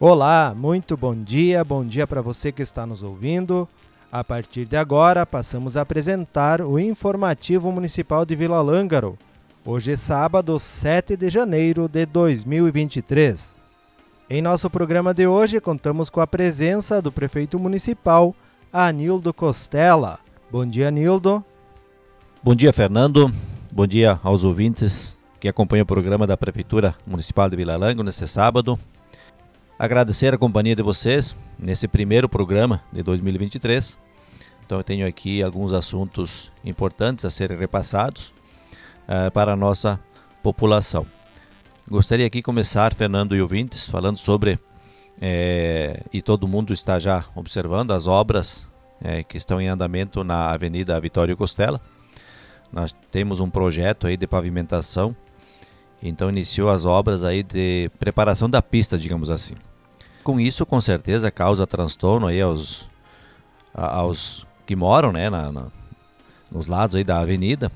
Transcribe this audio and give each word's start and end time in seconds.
Olá, 0.00 0.54
muito 0.56 0.96
bom 0.96 1.12
dia, 1.12 1.64
bom 1.64 1.84
dia 1.84 2.06
para 2.06 2.22
você 2.22 2.52
que 2.52 2.62
está 2.62 2.86
nos 2.86 3.02
ouvindo. 3.02 3.68
A 4.12 4.22
partir 4.22 4.64
de 4.64 4.76
agora, 4.76 5.26
passamos 5.26 5.76
a 5.76 5.80
apresentar 5.80 6.62
o 6.62 6.78
Informativo 6.78 7.72
Municipal 7.72 8.24
de 8.24 8.36
Vila 8.36 8.62
Lângaro. 8.62 9.18
Hoje 9.64 9.90
é 9.90 9.96
sábado, 9.96 10.56
7 10.56 11.16
de 11.16 11.28
janeiro 11.28 11.88
de 11.88 12.06
2023. 12.06 13.56
Em 14.30 14.40
nosso 14.40 14.70
programa 14.70 15.12
de 15.12 15.26
hoje, 15.26 15.60
contamos 15.60 16.08
com 16.08 16.20
a 16.20 16.28
presença 16.28 17.02
do 17.02 17.10
prefeito 17.10 17.58
municipal, 17.58 18.36
Anildo 18.72 19.34
Costela. 19.34 20.20
Bom 20.48 20.64
dia, 20.64 20.86
Anildo. 20.86 21.44
Bom 22.40 22.54
dia, 22.54 22.72
Fernando. 22.72 23.34
Bom 23.68 23.84
dia 23.84 24.20
aos 24.22 24.44
ouvintes 24.44 25.18
que 25.40 25.48
acompanham 25.48 25.82
o 25.82 25.86
programa 25.86 26.24
da 26.24 26.36
Prefeitura 26.36 26.94
Municipal 27.04 27.50
de 27.50 27.56
Vila 27.56 27.76
Lângaro 27.76 28.04
nesse 28.04 28.28
sábado. 28.28 28.78
Agradecer 29.78 30.34
a 30.34 30.38
companhia 30.38 30.74
de 30.74 30.82
vocês 30.82 31.36
nesse 31.56 31.86
primeiro 31.86 32.28
programa 32.28 32.82
de 32.92 33.00
2023. 33.00 33.96
Então 34.66 34.78
eu 34.78 34.82
tenho 34.82 35.06
aqui 35.06 35.40
alguns 35.40 35.72
assuntos 35.72 36.50
importantes 36.64 37.24
a 37.24 37.30
serem 37.30 37.56
repassados 37.56 38.34
uh, 39.06 39.30
para 39.30 39.52
a 39.52 39.56
nossa 39.56 40.00
população. 40.42 41.06
Gostaria 41.88 42.26
aqui 42.26 42.42
começar, 42.42 42.92
Fernando 42.92 43.36
e 43.36 43.40
ouvintes, 43.40 43.88
falando 43.88 44.18
sobre, 44.18 44.58
é, 45.20 46.02
e 46.12 46.20
todo 46.22 46.48
mundo 46.48 46.72
está 46.72 46.98
já 46.98 47.24
observando, 47.36 47.92
as 47.92 48.08
obras 48.08 48.66
é, 49.00 49.22
que 49.22 49.36
estão 49.36 49.60
em 49.60 49.68
andamento 49.68 50.24
na 50.24 50.50
Avenida 50.50 51.00
Vitório 51.00 51.36
Costela. 51.36 51.80
Nós 52.72 52.92
temos 53.12 53.38
um 53.38 53.48
projeto 53.48 54.08
aí 54.08 54.16
de 54.16 54.26
pavimentação, 54.26 55.14
então 56.02 56.28
iniciou 56.28 56.68
as 56.68 56.84
obras 56.84 57.22
aí 57.22 57.44
de 57.44 57.88
preparação 58.00 58.50
da 58.50 58.60
pista, 58.60 58.98
digamos 58.98 59.30
assim 59.30 59.54
com 60.28 60.38
isso, 60.38 60.66
com 60.66 60.78
certeza, 60.78 61.30
causa 61.30 61.66
transtorno 61.66 62.26
aí 62.26 62.38
aos, 62.38 62.86
aos 63.72 64.46
que 64.66 64.76
moram 64.76 65.10
né, 65.10 65.30
na, 65.30 65.50
na, 65.50 65.66
nos 66.52 66.68
lados 66.68 66.96
aí 66.96 67.02
da 67.02 67.18
avenida. 67.18 67.72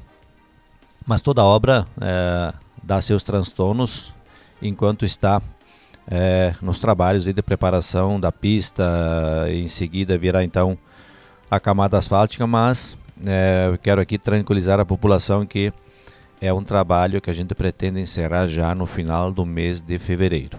Mas 1.07 1.23
toda 1.23 1.43
obra 1.43 1.87
é, 1.99 2.53
dá 2.83 3.01
seus 3.01 3.23
transtornos 3.23 4.13
enquanto 4.61 5.07
está 5.07 5.41
é, 6.07 6.55
nos 6.61 6.79
trabalhos 6.79 7.25
de 7.25 7.43
preparação 7.43 8.21
da 8.21 8.31
pista. 8.31 8.85
Em 9.49 9.67
seguida 9.67 10.19
virá 10.19 10.45
então 10.45 10.77
a 11.51 11.59
camada 11.59 11.97
asfáltica, 11.97 12.47
mas 12.47 12.99
é, 13.27 13.79
quero 13.83 14.03
aqui 14.03 14.19
tranquilizar 14.19 14.79
a 14.79 14.85
população 14.85 15.47
que 15.47 15.73
é 16.39 16.53
um 16.53 16.63
trabalho 16.63 17.19
que 17.19 17.31
a 17.31 17.35
gente 17.35 17.55
pretende 17.55 17.99
encerrar 17.99 18.47
já 18.47 18.75
no 18.75 18.85
final 18.85 19.33
do 19.33 19.47
mês 19.47 19.81
de 19.81 19.97
fevereiro. 19.97 20.59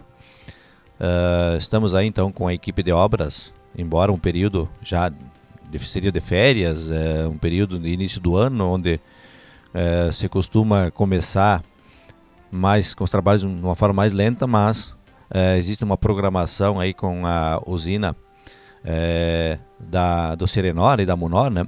Uh, 1.03 1.57
estamos 1.57 1.93
aí 1.93 2.07
então 2.07 2.31
com 2.31 2.47
a 2.47 2.53
equipe 2.53 2.81
de 2.81 2.93
obras, 2.93 3.53
embora 3.77 4.09
um 4.09 4.17
período 4.17 4.69
já 4.81 5.09
de, 5.09 5.79
seria 5.79 6.13
de 6.13 6.21
férias, 6.21 6.89
uh, 6.89 7.29
um 7.29 7.37
período 7.37 7.77
de 7.77 7.89
início 7.89 8.21
do 8.21 8.37
ano, 8.37 8.69
onde 8.69 9.01
uh, 9.75 10.13
se 10.13 10.29
costuma 10.29 10.91
começar 10.91 11.61
mais 12.49 12.93
com 12.93 13.03
os 13.03 13.11
trabalhos 13.11 13.41
de 13.41 13.47
uma 13.49 13.75
forma 13.75 13.95
mais 13.95 14.13
lenta, 14.13 14.47
mas 14.47 14.95
eh, 15.33 15.57
existe 15.57 15.83
uma 15.83 15.97
programação 15.97 16.79
aí 16.79 16.93
com 16.93 17.25
a 17.25 17.59
usina 17.65 18.15
da, 19.79 20.35
do 20.35 20.47
Serenor 20.47 20.99
e 20.99 21.05
da 21.05 21.15
Munor, 21.15 21.49
né? 21.49 21.65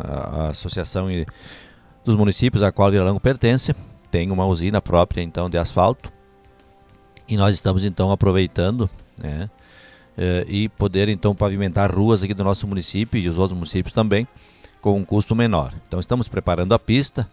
a, 0.00 0.48
associação 0.48 1.06
dos 2.04 2.16
municípios 2.16 2.60
a 2.60 2.72
qual 2.72 2.90
Viralango 2.90 3.20
pertence, 3.20 3.72
tem 4.10 4.32
uma 4.32 4.46
usina 4.46 4.82
própria 4.82 5.22
então 5.22 5.48
de 5.48 5.56
asfalto 5.56 6.10
e 7.30 7.36
nós 7.36 7.54
estamos 7.54 7.84
então 7.84 8.10
aproveitando 8.10 8.90
né, 9.16 9.48
eh, 10.18 10.44
e 10.48 10.68
poder 10.68 11.08
então 11.08 11.32
pavimentar 11.32 11.94
ruas 11.94 12.24
aqui 12.24 12.34
do 12.34 12.42
nosso 12.42 12.66
município 12.66 13.20
e 13.20 13.28
os 13.28 13.38
outros 13.38 13.56
municípios 13.56 13.92
também 13.92 14.26
com 14.82 14.98
um 14.98 15.04
custo 15.04 15.34
menor. 15.36 15.72
Então 15.86 16.00
estamos 16.00 16.26
preparando 16.26 16.74
a 16.74 16.78
pista. 16.78 17.30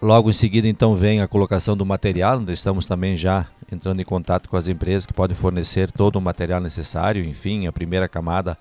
Logo 0.00 0.30
em 0.30 0.32
seguida 0.32 0.68
então 0.68 0.94
vem 0.94 1.20
a 1.20 1.28
colocação 1.28 1.76
do 1.76 1.84
material, 1.84 2.38
onde 2.38 2.52
estamos 2.52 2.86
também 2.86 3.16
já 3.16 3.46
entrando 3.70 4.00
em 4.00 4.04
contato 4.04 4.48
com 4.48 4.56
as 4.56 4.68
empresas 4.68 5.04
que 5.04 5.12
podem 5.12 5.36
fornecer 5.36 5.90
todo 5.90 6.16
o 6.16 6.20
material 6.20 6.60
necessário, 6.60 7.22
enfim, 7.24 7.66
a 7.66 7.72
primeira 7.72 8.08
camada 8.08 8.56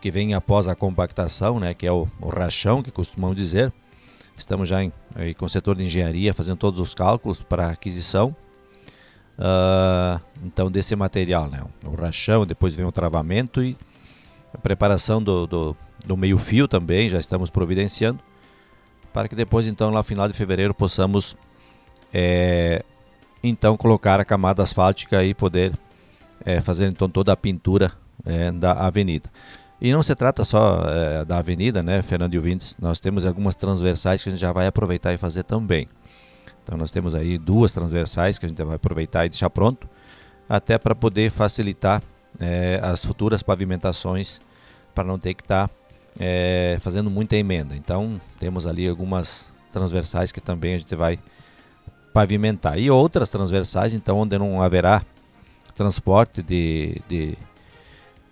que 0.00 0.10
vem 0.10 0.32
após 0.32 0.68
a 0.68 0.74
compactação, 0.74 1.58
né, 1.58 1.74
que 1.74 1.86
é 1.86 1.92
o, 1.92 2.06
o 2.20 2.28
rachão, 2.28 2.82
que 2.82 2.90
costumamos 2.90 3.36
dizer. 3.36 3.72
Estamos 4.38 4.68
já 4.68 4.82
em, 4.82 4.92
com 5.36 5.46
o 5.46 5.48
setor 5.48 5.76
de 5.76 5.84
engenharia 5.84 6.32
fazendo 6.32 6.56
todos 6.56 6.78
os 6.78 6.94
cálculos 6.94 7.42
para 7.42 7.68
aquisição 7.68 8.34
Uh, 9.38 10.20
então 10.42 10.70
desse 10.70 10.96
material, 10.96 11.48
né? 11.48 11.62
O 11.84 11.94
rachão, 11.94 12.46
depois 12.46 12.74
vem 12.74 12.86
o 12.86 12.92
travamento 12.92 13.62
e 13.62 13.76
a 14.52 14.58
preparação 14.58 15.22
do, 15.22 15.46
do, 15.46 15.76
do 16.04 16.16
meio 16.16 16.38
fio 16.38 16.66
também, 16.66 17.08
já 17.08 17.20
estamos 17.20 17.50
providenciando, 17.50 18.20
para 19.12 19.28
que 19.28 19.34
depois 19.34 19.66
então 19.66 19.90
lá 19.90 20.02
final 20.02 20.26
de 20.26 20.34
fevereiro 20.34 20.72
possamos 20.72 21.36
é, 22.12 22.82
então 23.42 23.76
colocar 23.76 24.18
a 24.20 24.24
camada 24.24 24.62
asfáltica 24.62 25.22
e 25.22 25.34
poder 25.34 25.78
é, 26.44 26.60
fazer 26.60 26.88
então 26.88 27.08
toda 27.08 27.32
a 27.32 27.36
pintura 27.36 27.92
é, 28.24 28.50
da 28.50 28.72
avenida. 28.72 29.30
E 29.78 29.92
não 29.92 30.02
se 30.02 30.14
trata 30.14 30.42
só 30.44 30.82
é, 30.88 31.24
da 31.26 31.36
avenida, 31.38 31.82
né, 31.82 32.00
Fernando 32.00 32.32
e 32.32 32.38
Vintes, 32.38 32.74
nós 32.80 32.98
temos 32.98 33.26
algumas 33.26 33.54
transversais 33.54 34.22
que 34.22 34.30
a 34.30 34.32
gente 34.32 34.40
já 34.40 34.52
vai 34.52 34.66
aproveitar 34.66 35.12
e 35.12 35.18
fazer 35.18 35.42
também. 35.42 35.86
Então 36.66 36.76
nós 36.76 36.90
temos 36.90 37.14
aí 37.14 37.38
duas 37.38 37.70
transversais 37.70 38.40
que 38.40 38.44
a 38.44 38.48
gente 38.48 38.60
vai 38.64 38.74
aproveitar 38.74 39.24
e 39.24 39.28
deixar 39.28 39.48
pronto, 39.48 39.88
até 40.48 40.76
para 40.76 40.96
poder 40.96 41.30
facilitar 41.30 42.02
é, 42.40 42.80
as 42.82 43.04
futuras 43.04 43.40
pavimentações, 43.40 44.40
para 44.92 45.04
não 45.04 45.16
ter 45.16 45.34
que 45.34 45.44
estar 45.44 45.68
tá, 45.68 45.74
é, 46.18 46.76
fazendo 46.80 47.08
muita 47.08 47.36
emenda. 47.36 47.76
Então 47.76 48.20
temos 48.40 48.66
ali 48.66 48.88
algumas 48.88 49.52
transversais 49.70 50.32
que 50.32 50.40
também 50.40 50.74
a 50.74 50.78
gente 50.78 50.96
vai 50.96 51.20
pavimentar. 52.12 52.76
E 52.80 52.90
outras 52.90 53.28
transversais, 53.28 53.94
então, 53.94 54.18
onde 54.18 54.36
não 54.36 54.60
haverá 54.60 55.04
transporte 55.72 56.42
de, 56.42 57.00
de 57.08 57.38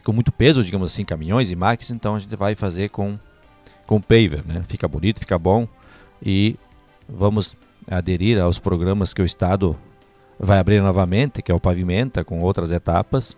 com 0.02 0.12
muito 0.12 0.32
peso, 0.32 0.64
digamos 0.64 0.90
assim, 0.90 1.04
caminhões 1.04 1.52
e 1.52 1.54
máquinas, 1.54 1.92
então 1.92 2.16
a 2.16 2.18
gente 2.18 2.34
vai 2.34 2.56
fazer 2.56 2.88
com 2.88 3.16
com 3.86 4.00
paver, 4.00 4.44
né? 4.44 4.64
Fica 4.66 4.88
bonito, 4.88 5.20
fica 5.20 5.38
bom 5.38 5.68
e 6.24 6.56
vamos 7.08 7.54
aderir 7.90 8.40
aos 8.40 8.58
programas 8.58 9.12
que 9.12 9.22
o 9.22 9.24
Estado 9.24 9.76
vai 10.38 10.58
abrir 10.58 10.80
novamente, 10.80 11.42
que 11.42 11.52
é 11.52 11.54
o 11.54 11.60
Pavimenta, 11.60 12.24
com 12.24 12.40
outras 12.40 12.70
etapas. 12.70 13.36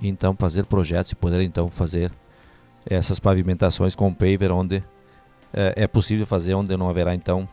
Então, 0.00 0.34
fazer 0.34 0.64
projetos 0.64 1.12
e 1.12 1.14
poder 1.14 1.42
então 1.42 1.68
fazer 1.68 2.12
essas 2.88 3.18
pavimentações 3.18 3.94
com 3.94 4.12
paver, 4.12 4.50
onde 4.50 4.82
é, 5.52 5.74
é 5.76 5.86
possível 5.86 6.26
fazer, 6.26 6.54
onde 6.54 6.76
não 6.76 6.88
haverá 6.88 7.14
então 7.14 7.48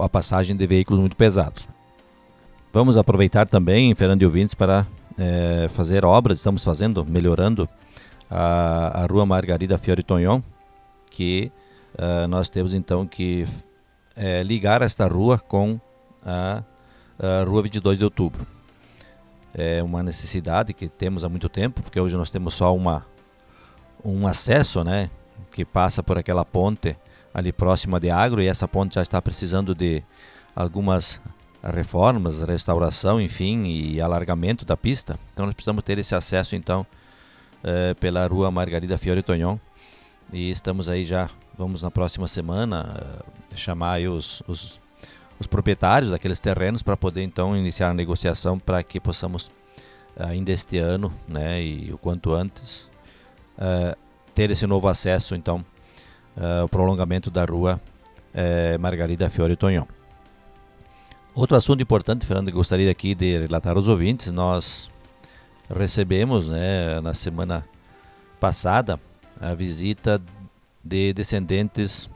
a 0.00 0.08
passagem 0.08 0.56
de 0.56 0.66
veículos 0.66 1.00
muito 1.00 1.16
pesados. 1.16 1.68
Vamos 2.72 2.96
aproveitar 2.96 3.46
também, 3.46 3.94
Fernando 3.94 4.22
e 4.22 4.26
ouvintes, 4.26 4.54
para 4.54 4.86
é, 5.18 5.68
fazer 5.68 6.04
obras, 6.04 6.38
estamos 6.38 6.64
fazendo, 6.64 7.04
melhorando 7.04 7.68
a, 8.30 9.02
a 9.02 9.06
rua 9.06 9.24
Margarida 9.24 9.78
Fiore 9.78 10.02
Tonhon, 10.02 10.42
que 11.10 11.50
uh, 11.94 12.26
nós 12.28 12.48
temos 12.48 12.74
então 12.74 13.06
que 13.06 13.46
é, 14.16 14.42
ligar 14.42 14.82
esta 14.82 15.06
rua 15.06 15.38
com 15.38 15.78
a, 16.24 16.62
a 17.18 17.44
Rua 17.44 17.62
22 17.62 17.98
de 17.98 18.04
Outubro. 18.04 18.46
É 19.54 19.82
uma 19.82 20.02
necessidade 20.02 20.72
que 20.72 20.88
temos 20.88 21.24
há 21.24 21.28
muito 21.28 21.48
tempo, 21.48 21.82
porque 21.82 22.00
hoje 22.00 22.16
nós 22.16 22.30
temos 22.30 22.54
só 22.54 22.74
uma, 22.74 23.06
um 24.04 24.26
acesso, 24.26 24.82
né, 24.82 25.10
que 25.50 25.64
passa 25.64 26.02
por 26.02 26.18
aquela 26.18 26.44
ponte 26.44 26.96
ali 27.32 27.52
próxima 27.52 28.00
de 28.00 28.10
Agro 28.10 28.40
e 28.40 28.46
essa 28.46 28.66
ponte 28.66 28.94
já 28.94 29.02
está 29.02 29.20
precisando 29.20 29.74
de 29.74 30.02
algumas 30.54 31.20
reformas, 31.62 32.40
restauração, 32.40 33.20
enfim, 33.20 33.64
e 33.64 34.00
alargamento 34.00 34.64
da 34.64 34.76
pista. 34.76 35.18
Então 35.32 35.46
nós 35.46 35.54
precisamos 35.54 35.82
ter 35.82 35.98
esse 35.98 36.14
acesso 36.14 36.54
então 36.56 36.86
é, 37.62 37.94
pela 37.94 38.26
Rua 38.26 38.50
Margarida 38.50 38.96
Fiore 38.96 39.22
Tonhon 39.22 39.58
e 40.32 40.50
estamos 40.50 40.88
aí 40.88 41.04
já, 41.04 41.28
vamos 41.56 41.82
na 41.82 41.90
próxima 41.90 42.26
semana 42.26 43.22
chamar 43.56 44.00
os, 44.02 44.42
os, 44.46 44.80
os, 45.38 45.46
proprietários 45.46 46.10
daqueles 46.10 46.40
terrenos 46.40 46.82
para 46.82 46.96
poder 46.96 47.22
então 47.22 47.56
iniciar 47.56 47.90
a 47.90 47.94
negociação 47.94 48.58
para 48.58 48.82
que 48.82 49.00
possamos 49.00 49.50
ainda 50.18 50.50
este 50.50 50.78
ano, 50.78 51.12
né, 51.28 51.62
e 51.62 51.92
o 51.92 51.98
quanto 51.98 52.32
antes, 52.32 52.90
uh, 53.58 53.96
ter 54.34 54.50
esse 54.50 54.66
novo 54.66 54.88
acesso, 54.88 55.34
então, 55.34 55.64
uh, 56.36 56.64
o 56.64 56.68
prolongamento 56.68 57.30
da 57.30 57.44
rua 57.44 57.80
uh, 58.34 58.80
Margarida 58.80 59.28
Fiore 59.28 59.56
Tonhon. 59.56 59.86
Outro 61.34 61.56
assunto 61.56 61.82
importante, 61.82 62.24
Fernando, 62.24 62.50
gostaria 62.50 62.90
aqui 62.90 63.14
de 63.14 63.40
relatar 63.40 63.76
aos 63.76 63.88
ouvintes, 63.88 64.32
nós 64.32 64.90
recebemos, 65.68 66.48
né, 66.48 66.98
na 67.02 67.12
semana 67.12 67.66
passada, 68.40 68.98
a 69.38 69.54
visita 69.54 70.20
de 70.82 71.12
descendentes 71.12 72.08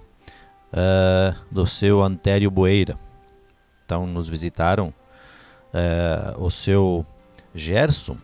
uh, 0.72 1.36
do 1.50 1.66
seu 1.66 2.02
Antério 2.02 2.50
Boeira. 2.50 2.96
Então 3.84 4.06
nos 4.06 4.28
visitaram 4.28 4.88
uh, 5.74 6.42
o 6.42 6.50
seu 6.50 7.04
Gerson 7.54 8.16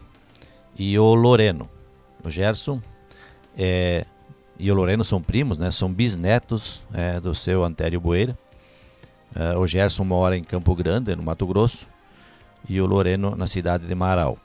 e 0.79 0.99
o 0.99 1.15
Loreno. 1.15 1.69
O 2.23 2.31
Gerson 2.31 2.81
é, 3.57 4.05
e 4.59 4.71
o 4.71 4.75
Loreno 4.75 5.05
são 5.05 5.21
primos, 5.21 5.59
né? 5.59 5.71
São 5.71 5.93
bisnetos 5.93 6.83
é, 6.93 7.21
do 7.21 7.35
seu 7.35 7.65
Antério 7.65 8.01
Boeira. 8.01 8.37
É, 9.35 9.57
o 9.57 9.67
Gerson 9.67 10.05
mora 10.05 10.37
em 10.37 10.43
Campo 10.43 10.75
Grande, 10.75 11.15
no 11.15 11.23
Mato 11.23 11.47
Grosso, 11.47 11.87
e 12.69 12.81
o 12.81 12.87
Loreno 12.87 13.37
na 13.37 13.47
cidade 13.47 13.87
de 13.87 13.95
Marau. 13.95 14.39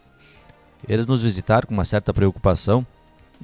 Eles 0.88 1.06
nos 1.06 1.21
visitaram 1.21 1.68
com 1.68 1.74
uma 1.74 1.86
certa 1.86 2.13
preocupação, 2.13 2.86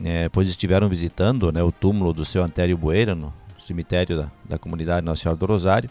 é, 0.03 0.27
pois 0.29 0.47
estiveram 0.47 0.89
visitando 0.89 1.51
né, 1.51 1.63
o 1.63 1.71
túmulo 1.71 2.13
do 2.13 2.25
seu 2.25 2.43
Antério 2.43 2.77
Boeira, 2.77 3.15
no 3.15 3.33
cemitério 3.67 4.17
da, 4.17 4.31
da 4.45 4.57
comunidade 4.57 5.05
Senhora 5.19 5.37
do 5.37 5.45
Rosário, 5.45 5.89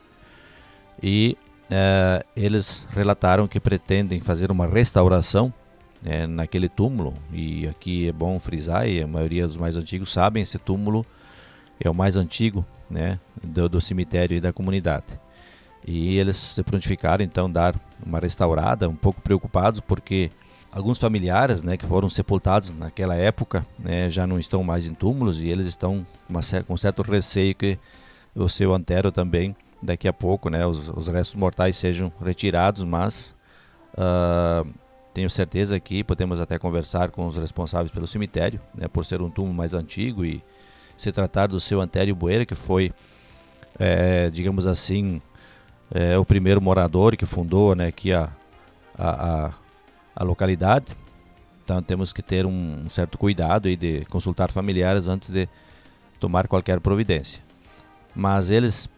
e 1.03 1.37
é, 1.71 2.25
eles 2.35 2.87
relataram 2.91 3.47
que 3.47 3.61
pretendem 3.61 4.21
fazer 4.21 4.51
uma 4.51 4.67
restauração 4.67 5.53
é, 6.05 6.27
naquele 6.27 6.69
túmulo. 6.69 7.15
E 7.33 7.67
aqui 7.67 8.09
é 8.09 8.13
bom 8.13 8.39
frisar, 8.39 8.89
e 8.89 9.03
a 9.03 9.07
maioria 9.07 9.47
dos 9.47 9.57
mais 9.57 9.77
antigos 9.77 10.13
sabem, 10.13 10.43
esse 10.43 10.59
túmulo 10.59 11.05
é 11.81 11.91
o 11.91 11.95
mais 11.95 12.17
antigo 12.17 12.65
né, 12.91 13.19
do, 13.43 13.69
do 13.69 13.81
cemitério 13.81 14.37
e 14.37 14.41
da 14.41 14.53
comunidade. 14.53 15.21
E 15.87 16.19
eles 16.19 16.37
se 16.37 16.63
prontificaram 16.63 17.25
então 17.25 17.51
dar 17.51 17.75
uma 18.05 18.19
restaurada, 18.19 18.89
um 18.89 18.97
pouco 18.97 19.21
preocupados 19.21 19.81
porque 19.81 20.31
alguns 20.73 20.99
familiares 20.99 21.63
né, 21.63 21.77
que 21.77 21.87
foram 21.87 22.09
sepultados 22.09 22.71
naquela 22.71 23.15
época 23.15 23.67
né, 23.79 24.11
já 24.11 24.27
não 24.27 24.39
estão 24.39 24.63
mais 24.63 24.87
em 24.87 24.95
túmulos 24.95 25.41
e 25.41 25.49
eles 25.49 25.67
estão 25.67 26.07
com, 26.67 26.77
certo 26.77 27.03
receio 27.03 27.55
que 27.55 27.79
o 28.35 28.49
seu 28.49 28.75
antero 28.75 29.11
também 29.11 29.57
daqui 29.83 30.09
a 30.09 30.13
pouco 30.13 30.51
né, 30.51 30.67
os, 30.67 30.89
os 30.89 31.09
restos 31.09 31.35
mortais 31.35 31.77
sejam 31.77 32.13
retirados, 32.23 32.85
mas 32.85 33.35
uh, 33.95 34.69
tenho 35.15 35.31
certeza 35.31 35.81
que 35.81 36.05
podemos 36.05 36.41
até 36.41 36.59
conversar 36.59 37.11
com 37.11 37.27
os 37.27 37.37
responsáveis 37.37 37.91
pelo 37.91 38.07
cemitério, 38.07 38.61
né, 38.75 38.87
por 38.89 39.05
ser 39.05 39.23
um 39.23 39.31
túmulo 39.31 39.55
mais 39.55 39.73
antigo 39.73 40.25
e 40.25 40.43
se 40.97 41.13
tratar 41.13 41.47
do 41.47 41.61
seu 41.61 41.81
Antério 41.81 42.15
Bueira, 42.15 42.47
que 42.47 42.55
foi, 42.55 42.93
é, 43.79 44.31
digamos 44.31 44.67
assim, 44.67 45.21
é, 45.91 46.19
o 46.19 46.25
primeiro 46.25 46.61
morador 46.61 47.17
que 47.17 47.27
fundou 47.27 47.75
né, 47.75 47.87
aqui 47.87 48.13
a, 48.13 48.31
a, 48.99 49.47
a, 49.47 49.51
a 50.17 50.25
localidade. 50.25 50.87
Então 51.63 51.83
temos 51.83 52.13
que 52.13 52.23
ter 52.23 52.47
um, 52.47 52.89
certo 52.89 53.19
cuidado 53.19 53.69
e 53.69 53.77
de 53.77 54.05
consultar 54.07 54.51
familiares 54.51 55.07
antes 55.07 55.29
de 55.29 55.47
tomar 56.19 56.49
qualquer 56.49 56.81
providência. 56.81 57.43
Mas 58.15 58.49
eles 58.49 58.89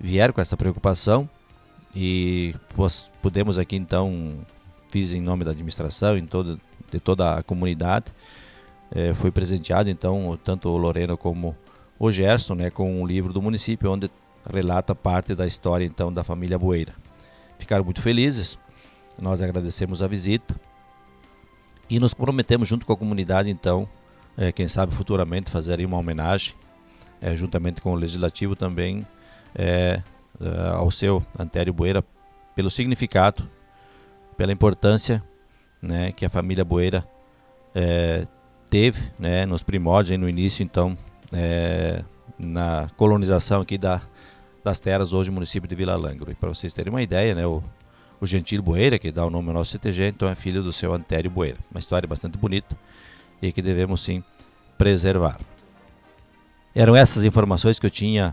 vieram 0.00 0.34
com 0.34 0.40
essa 0.40 0.56
preocupação 0.56 1.30
e 1.94 2.54
podemos 3.20 3.58
aqui 3.58 3.76
então 3.76 4.38
fiz 4.88 5.12
em 5.12 5.20
nome 5.20 5.44
da 5.44 5.52
administração, 5.52 6.16
em 6.16 6.26
todo, 6.26 6.60
de 6.90 6.98
toda 6.98 7.36
a 7.36 7.42
comunidade. 7.42 8.06
É, 8.90 9.14
foi 9.14 9.30
presenteado 9.30 9.88
então 9.88 10.38
tanto 10.42 10.68
o 10.68 10.76
Loreno 10.76 11.16
como 11.16 11.56
o 11.98 12.10
Gerson, 12.10 12.54
né, 12.54 12.68
com 12.68 13.00
um 13.00 13.06
livro 13.06 13.32
do 13.32 13.40
município 13.40 13.90
onde 13.90 14.10
relata 14.52 14.94
parte 14.94 15.34
da 15.34 15.46
história 15.46 15.84
então 15.84 16.12
da 16.12 16.24
família 16.24 16.58
Boeira. 16.58 16.94
Ficaram 17.58 17.84
muito 17.84 18.02
felizes. 18.02 18.58
Nós 19.20 19.42
agradecemos 19.42 20.02
a 20.02 20.06
visita 20.06 20.54
e 21.88 22.00
nos 22.00 22.14
comprometemos 22.14 22.68
junto 22.68 22.86
com 22.86 22.92
a 22.92 22.96
comunidade 22.96 23.50
então, 23.50 23.88
é, 24.36 24.50
quem 24.50 24.66
sabe 24.66 24.94
futuramente 24.94 25.50
fazer 25.50 25.84
uma 25.84 25.98
homenagem, 25.98 26.54
é, 27.20 27.36
juntamente 27.36 27.80
com 27.80 27.92
o 27.92 27.94
legislativo 27.94 28.56
também 28.56 29.06
é, 29.54 30.02
ao 30.74 30.90
seu 30.90 31.24
Antério 31.38 31.72
Boeira 31.72 32.02
pelo 32.54 32.70
significado 32.70 33.48
pela 34.36 34.52
importância 34.52 35.22
né, 35.80 36.10
que 36.12 36.24
a 36.24 36.30
família 36.30 36.64
Boeira 36.64 37.06
teve 38.68 39.00
né, 39.18 39.46
nos 39.46 39.62
primórdios 39.62 40.18
no 40.18 40.28
início, 40.28 40.62
então, 40.62 40.96
na 42.38 42.88
colonização 42.96 43.60
aqui 43.60 43.78
da, 43.78 44.02
das 44.64 44.80
terras, 44.80 45.12
hoje 45.12 45.30
município 45.30 45.68
de 45.68 45.74
Vila 45.74 45.96
Langro. 45.96 46.30
E 46.30 46.34
para 46.34 46.48
vocês 46.48 46.72
terem 46.72 46.92
uma 46.92 47.02
ideia, 47.02 47.34
né, 47.34 47.46
o, 47.46 47.62
o 48.22 48.26
Gentil 48.26 48.62
Boeira, 48.62 49.00
que 49.00 49.10
dá 49.10 49.26
o 49.26 49.30
nome 49.30 49.48
ao 49.48 49.54
nosso 49.54 49.72
CTG, 49.72 50.06
então 50.06 50.28
é 50.28 50.34
filho 50.36 50.62
do 50.62 50.72
seu 50.72 50.94
Antério 50.94 51.28
Boeira. 51.28 51.58
Uma 51.72 51.80
história 51.80 52.06
bastante 52.06 52.38
bonita 52.38 52.78
e 53.42 53.50
que 53.50 53.60
devemos 53.60 54.00
sim 54.00 54.22
preservar. 54.78 55.40
Eram 56.72 56.94
essas 56.94 57.24
informações 57.24 57.80
que 57.80 57.86
eu 57.86 57.90
tinha 57.90 58.32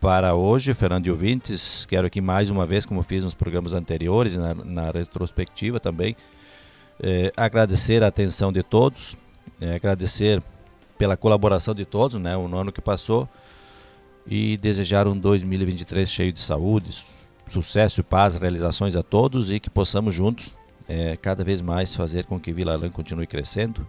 para 0.00 0.36
hoje, 0.36 0.72
Fernando 0.74 1.08
e 1.08 1.10
ouvintes. 1.10 1.84
Quero 1.86 2.06
aqui 2.06 2.20
mais 2.20 2.50
uma 2.50 2.64
vez, 2.64 2.86
como 2.86 3.02
fiz 3.02 3.24
nos 3.24 3.34
programas 3.34 3.74
anteriores, 3.74 4.36
na, 4.36 4.54
na 4.54 4.90
retrospectiva 4.92 5.80
também, 5.80 6.14
eh, 7.02 7.32
agradecer 7.36 8.04
a 8.04 8.06
atenção 8.06 8.52
de 8.52 8.62
todos, 8.62 9.16
eh, 9.60 9.74
agradecer 9.74 10.40
pela 10.96 11.16
colaboração 11.16 11.74
de 11.74 11.84
todos, 11.84 12.20
né, 12.20 12.36
o 12.36 12.46
ano 12.56 12.70
que 12.70 12.80
passou, 12.80 13.28
e 14.24 14.56
desejar 14.58 15.08
um 15.08 15.18
2023 15.18 16.08
cheio 16.08 16.32
de 16.32 16.40
saúde, 16.40 16.90
sucesso 17.52 18.02
paz, 18.04 18.36
realizações 18.36 18.96
a 18.96 19.02
todos 19.02 19.50
e 19.50 19.60
que 19.60 19.70
possamos 19.70 20.14
juntos 20.14 20.54
eh, 20.88 21.16
cada 21.20 21.44
vez 21.44 21.60
mais 21.60 21.94
fazer 21.94 22.24
com 22.24 22.38
que 22.38 22.52
Vila 22.52 22.76
Lã 22.76 22.90
continue 22.90 23.26
crescendo. 23.26 23.86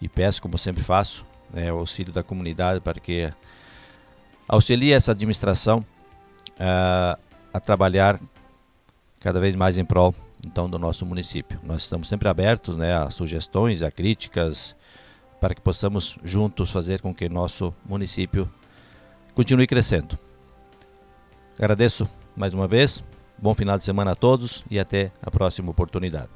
E 0.00 0.08
peço, 0.08 0.42
como 0.42 0.58
sempre 0.58 0.82
faço, 0.82 1.24
o 1.72 1.78
auxílio 1.78 2.12
da 2.12 2.22
comunidade 2.22 2.80
para 2.80 3.00
que 3.00 3.30
auxilia 4.48 4.96
essa 4.96 5.12
administração 5.12 5.84
uh, 6.52 7.18
a 7.52 7.60
trabalhar 7.60 8.20
cada 9.20 9.40
vez 9.40 9.54
mais 9.54 9.78
em 9.78 9.84
prol 9.84 10.14
então 10.46 10.68
do 10.68 10.78
nosso 10.78 11.04
município. 11.04 11.58
Nós 11.64 11.82
estamos 11.82 12.08
sempre 12.08 12.28
abertos 12.28 12.76
né, 12.76 12.94
a 12.94 13.10
sugestões, 13.10 13.82
a 13.82 13.90
críticas, 13.90 14.76
para 15.40 15.54
que 15.54 15.60
possamos 15.60 16.16
juntos 16.22 16.70
fazer 16.70 17.00
com 17.00 17.12
que 17.12 17.28
nosso 17.28 17.74
município 17.84 18.48
continue 19.34 19.66
crescendo. 19.66 20.16
Agradeço 21.58 22.08
mais 22.36 22.52
uma 22.52 22.68
vez, 22.68 23.02
bom 23.38 23.54
final 23.54 23.78
de 23.78 23.84
semana 23.84 24.12
a 24.12 24.14
todos 24.14 24.62
e 24.70 24.78
até 24.78 25.10
a 25.22 25.30
próxima 25.30 25.70
oportunidade. 25.70 26.28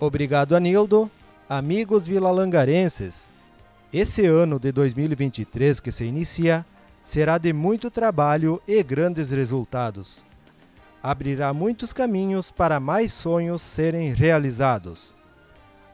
Obrigado, 0.00 0.56
Anildo. 0.56 1.10
Amigos 1.48 2.02
vilalangarenses, 2.02 3.30
esse 3.92 4.26
ano 4.26 4.58
de 4.58 4.72
2023 4.72 5.78
que 5.78 5.92
se 5.92 6.04
inicia 6.04 6.66
será 7.04 7.38
de 7.38 7.52
muito 7.52 7.88
trabalho 7.88 8.60
e 8.66 8.82
grandes 8.82 9.30
resultados. 9.30 10.24
Abrirá 11.00 11.54
muitos 11.54 11.92
caminhos 11.92 12.50
para 12.50 12.80
mais 12.80 13.12
sonhos 13.12 13.62
serem 13.62 14.12
realizados. 14.12 15.14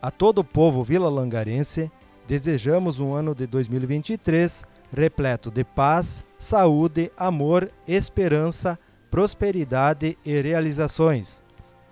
A 0.00 0.11
todo 0.11 0.38
o 0.38 0.45
povo 0.45 0.83
vila-langarense, 0.83 1.92
desejamos 2.26 2.99
um 2.99 3.12
ano 3.12 3.35
de 3.35 3.47
2023 3.47 4.64
repleto 4.90 5.50
de 5.50 5.64
paz, 5.64 6.25
saúde, 6.38 7.12
amor, 7.16 7.71
esperança, 7.87 8.78
prosperidade 9.12 10.16
e 10.25 10.40
realizações. 10.40 11.42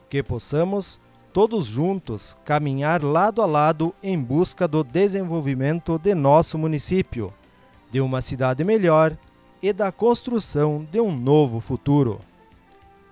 Que 0.09 0.23
possamos, 0.23 0.99
todos 1.35 1.67
juntos, 1.67 2.35
caminhar 2.47 3.05
lado 3.05 3.43
a 3.43 3.47
lado 3.47 3.95
em 4.03 4.19
busca 4.19 4.67
do 4.67 4.83
desenvolvimento 4.83 5.99
de 5.99 6.15
nosso 6.15 6.57
município 6.57 7.31
de 7.91 8.00
uma 8.00 8.23
cidade 8.23 8.65
melhor 8.65 9.15
e 9.62 9.71
da 9.71 9.93
construção 9.93 10.89
de 10.91 10.99
um 10.99 11.15
novo 11.15 11.61
futuro. 11.61 12.21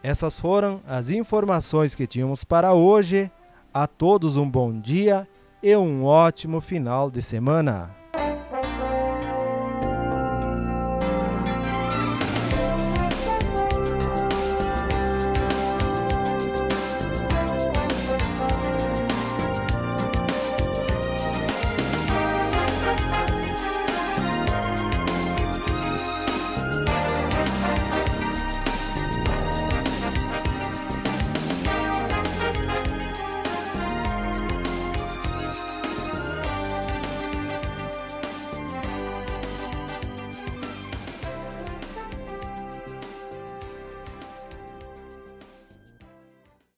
Essas 0.03 0.41
foram 0.41 0.81
as 0.89 1.11
informações 1.11 1.95
que 1.95 2.07
tínhamos 2.07 2.45
para 2.45 2.73
hoje. 2.73 3.31
A 3.75 3.87
todos 3.87 4.39
um 4.39 4.49
bom 4.49 4.73
dia 4.81 5.29
e 5.63 5.77
um 5.77 6.05
ótimo 6.07 6.63
final 6.63 7.11
de 7.11 7.21
semana. 7.21 7.95